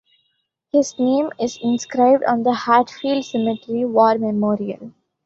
[0.71, 4.93] His name is inscribed on the Hatfield Cemetery War Memorial.